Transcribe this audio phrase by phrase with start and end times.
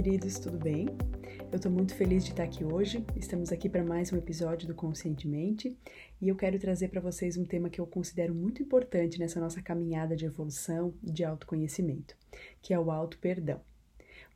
[0.00, 0.86] queridos, tudo bem?
[1.50, 3.04] Eu estou muito feliz de estar aqui hoje.
[3.16, 5.76] Estamos aqui para mais um episódio do Conscientemente
[6.22, 9.60] e eu quero trazer para vocês um tema que eu considero muito importante nessa nossa
[9.60, 12.14] caminhada de evolução e de autoconhecimento,
[12.62, 13.60] que é o auto-perdão.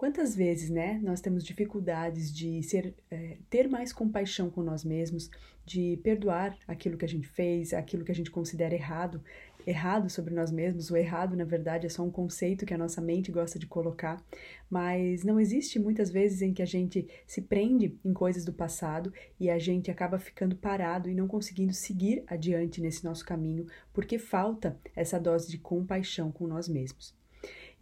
[0.02, 5.30] Quantas vezes, né, nós temos dificuldades de ser, é, ter mais compaixão com nós mesmos,
[5.64, 9.22] de perdoar aquilo que a gente fez, aquilo que a gente considera errado,
[9.64, 10.90] errado sobre nós mesmos.
[10.90, 14.20] O errado, na verdade, é só um conceito que a nossa mente gosta de colocar,
[14.68, 19.12] mas não existe muitas vezes em que a gente se prende em coisas do passado
[19.38, 24.18] e a gente acaba ficando parado e não conseguindo seguir adiante nesse nosso caminho, porque
[24.18, 27.21] falta essa dose de compaixão com nós mesmos.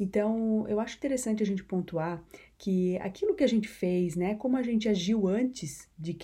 [0.01, 2.25] Então, eu acho interessante a gente pontuar
[2.57, 6.17] que aquilo que a gente fez, né, como a gente agiu antes de,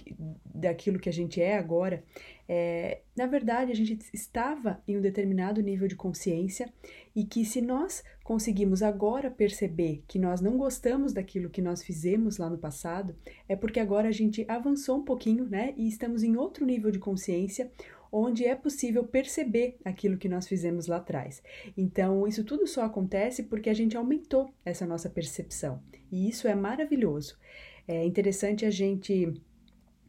[0.44, 2.02] daquilo que a gente é agora,
[2.48, 6.72] é, na verdade a gente estava em um determinado nível de consciência
[7.14, 12.38] e que se nós conseguimos agora perceber que nós não gostamos daquilo que nós fizemos
[12.38, 13.14] lá no passado,
[13.48, 16.98] é porque agora a gente avançou um pouquinho, né, e estamos em outro nível de
[16.98, 17.70] consciência
[18.10, 21.42] onde é possível perceber aquilo que nós fizemos lá atrás.
[21.76, 25.82] Então, isso tudo só acontece porque a gente aumentou essa nossa percepção.
[26.10, 27.38] E isso é maravilhoso.
[27.88, 29.32] É interessante a gente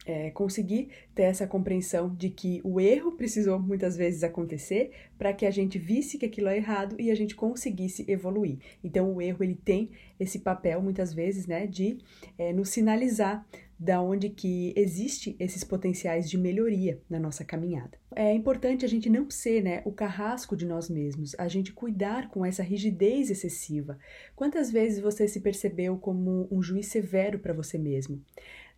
[0.08, 5.46] é, conseguir ter essa compreensão de que o erro precisou muitas vezes acontecer para que
[5.46, 8.58] a gente visse que aquilo é errado e a gente conseguisse evoluir.
[8.82, 11.98] Então, o erro ele tem esse papel muitas vezes, né, de
[12.38, 13.46] é, nos sinalizar
[13.80, 17.98] da onde que existe esses potenciais de melhoria na nossa caminhada.
[18.16, 22.30] É importante a gente não ser, né, o carrasco de nós mesmos, a gente cuidar
[22.30, 24.00] com essa rigidez excessiva.
[24.36, 28.22] Quantas vezes você se percebeu como um juiz severo para você mesmo?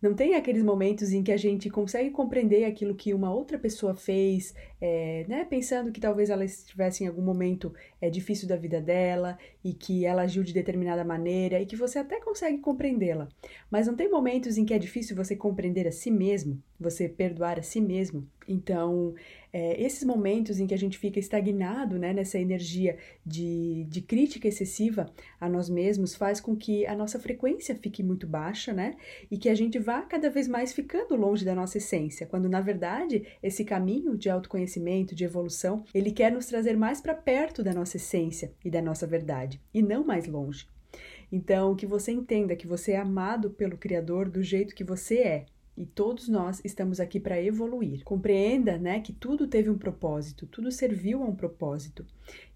[0.00, 3.94] Não tem aqueles momentos em que a gente consegue compreender aquilo que uma outra pessoa
[3.94, 8.80] fez, é, né, pensando que talvez ela estivesse em algum momento é, difícil da vida
[8.80, 13.28] dela e que ela agiu de determinada maneira e que você até consegue compreendê-la.
[13.70, 17.58] Mas não tem momentos em que é difícil você compreender a si mesmo, você perdoar
[17.58, 18.26] a si mesmo.
[18.46, 19.14] Então,
[19.52, 24.48] é, esses momentos em que a gente fica estagnado né, nessa energia de, de crítica
[24.48, 25.06] excessiva
[25.40, 28.94] a nós mesmos faz com que a nossa frequência fique muito baixa, né?
[29.30, 32.60] E que a gente vá cada vez mais ficando longe da nossa essência, quando na
[32.60, 37.72] verdade esse caminho de autoconhecimento, de evolução, ele quer nos trazer mais para perto da
[37.72, 40.66] nossa essência e da nossa verdade, e não mais longe.
[41.32, 45.46] Então, que você entenda que você é amado pelo Criador do jeito que você é,
[45.76, 48.02] e todos nós estamos aqui para evoluir.
[48.04, 52.04] Compreenda, né, que tudo teve um propósito, tudo serviu a um propósito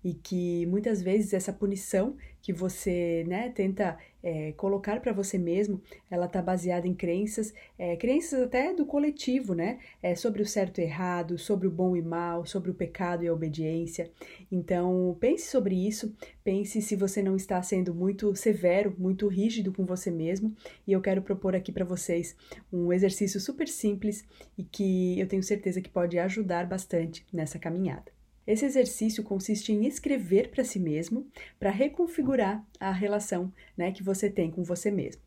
[0.02, 5.80] e que muitas vezes essa punição que você né, tenta é, colocar para você mesmo,
[6.10, 9.78] ela está baseada em crenças, é, crenças até do coletivo, né?
[10.02, 13.28] É, sobre o certo e errado, sobre o bom e mal, sobre o pecado e
[13.28, 14.10] a obediência.
[14.52, 19.86] Então, pense sobre isso, pense se você não está sendo muito severo, muito rígido com
[19.86, 20.54] você mesmo.
[20.86, 22.36] E eu quero propor aqui para vocês
[22.70, 24.22] um exercício super simples
[24.58, 28.13] e que eu tenho certeza que pode ajudar bastante nessa caminhada.
[28.46, 31.26] Esse exercício consiste em escrever para si mesmo,
[31.58, 35.22] para reconfigurar a relação né, que você tem com você mesmo.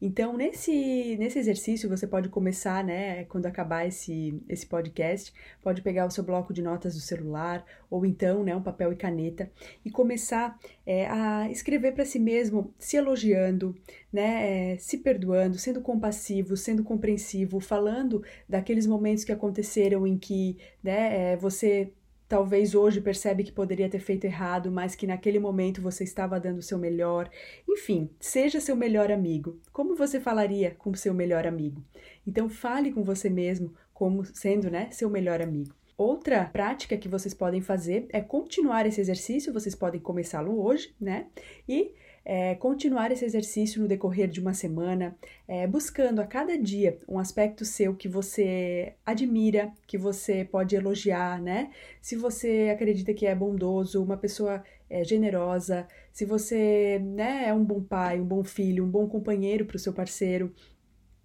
[0.00, 5.32] Então, nesse, nesse exercício, você pode começar, né, quando acabar esse, esse podcast,
[5.62, 8.96] pode pegar o seu bloco de notas do celular, ou então, né, um papel e
[8.96, 9.50] caneta,
[9.84, 13.76] e começar é, a escrever para si mesmo, se elogiando,
[14.12, 20.56] né, é, se perdoando, sendo compassivo, sendo compreensivo, falando daqueles momentos que aconteceram em que
[20.82, 21.92] né, é, você
[22.30, 26.58] talvez hoje percebe que poderia ter feito errado, mas que naquele momento você estava dando
[26.58, 27.28] o seu melhor.
[27.68, 29.58] Enfim, seja seu melhor amigo.
[29.72, 31.84] Como você falaria com seu melhor amigo?
[32.24, 35.74] Então fale com você mesmo como sendo, né, seu melhor amigo.
[35.98, 41.26] Outra prática que vocês podem fazer é continuar esse exercício, vocês podem começá-lo hoje, né?
[41.68, 41.92] E
[42.24, 45.16] é, continuar esse exercício no decorrer de uma semana,
[45.48, 51.40] é, buscando a cada dia um aspecto seu que você admira, que você pode elogiar,
[51.40, 51.70] né?
[52.00, 57.64] Se você acredita que é bondoso, uma pessoa é, generosa, se você né, é um
[57.64, 60.52] bom pai, um bom filho, um bom companheiro para o seu parceiro,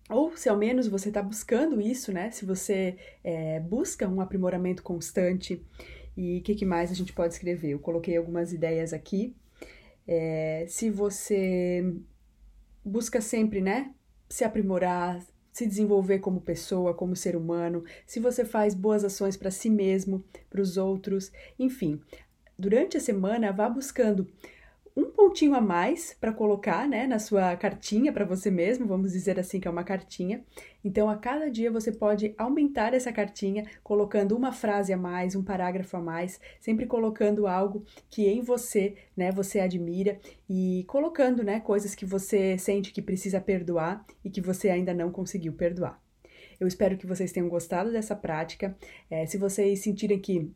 [0.09, 2.31] ou se ao menos você está buscando isso, né?
[2.31, 5.61] Se você é, busca um aprimoramento constante.
[6.15, 7.71] E o que, que mais a gente pode escrever?
[7.71, 9.35] Eu coloquei algumas ideias aqui
[10.07, 11.83] é, se você
[12.83, 13.93] busca sempre, né,
[14.29, 19.49] se aprimorar, se desenvolver como pessoa, como ser humano, se você faz boas ações para
[19.49, 22.01] si mesmo, para os outros, enfim,
[22.57, 24.27] durante a semana vá buscando
[24.95, 29.37] um pontinho a mais para colocar né, na sua cartinha para você mesmo, vamos dizer
[29.37, 30.43] assim que é uma cartinha.
[30.83, 35.43] Então, a cada dia você pode aumentar essa cartinha colocando uma frase a mais, um
[35.43, 40.17] parágrafo a mais, sempre colocando algo que em você, né, você admira
[40.49, 45.11] e colocando, né, coisas que você sente que precisa perdoar e que você ainda não
[45.11, 46.01] conseguiu perdoar.
[46.57, 48.77] Eu espero que vocês tenham gostado dessa prática.
[49.09, 50.49] É, se vocês sentirem que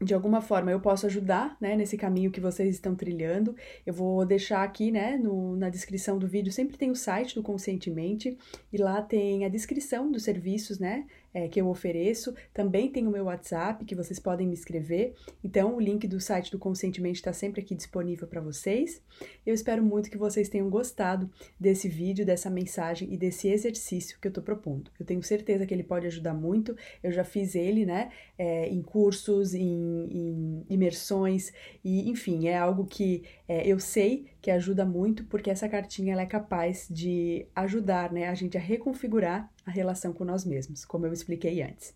[0.00, 3.54] de alguma forma eu posso ajudar, né, nesse caminho que vocês estão trilhando.
[3.84, 7.42] Eu vou deixar aqui, né, no, na descrição do vídeo, sempre tem o site do
[7.42, 8.38] Conscientemente
[8.72, 11.04] e lá tem a descrição dos serviços, né,
[11.38, 12.34] é, que eu ofereço.
[12.52, 15.14] Também tem o meu WhatsApp, que vocês podem me escrever.
[15.42, 19.00] Então, o link do site do Conscientemente está sempre aqui disponível para vocês.
[19.46, 24.26] Eu espero muito que vocês tenham gostado desse vídeo, dessa mensagem e desse exercício que
[24.26, 24.90] eu estou propondo.
[24.98, 26.76] Eu tenho certeza que ele pode ajudar muito.
[27.02, 31.52] Eu já fiz ele, né, é, em cursos, em, em, imersões,
[31.84, 36.22] e enfim, é algo que é, eu sei que ajuda muito, porque essa cartinha ela
[36.22, 41.04] é capaz de ajudar né, a gente a reconfigurar a relação com nós mesmos, como
[41.04, 41.94] eu expliquei antes.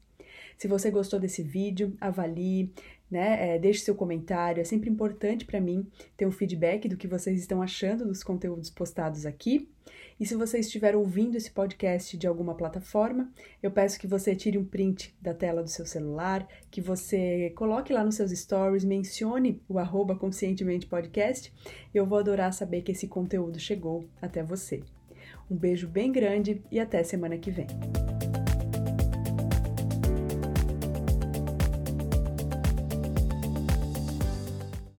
[0.58, 2.70] Se você gostou desse vídeo, avalie,
[3.12, 3.54] né?
[3.54, 4.60] É, deixe seu comentário.
[4.60, 5.86] É sempre importante para mim
[6.16, 9.68] ter um feedback do que vocês estão achando dos conteúdos postados aqui.
[10.18, 13.30] E se você estiver ouvindo esse podcast de alguma plataforma,
[13.62, 17.92] eu peço que você tire um print da tela do seu celular, que você coloque
[17.92, 21.52] lá nos seus stories, mencione o arroba conscientemente podcast.
[21.92, 24.82] Eu vou adorar saber que esse conteúdo chegou até você.
[25.50, 27.66] Um beijo bem grande e até semana que vem.